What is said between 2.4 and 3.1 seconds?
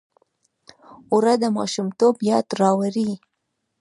راوړي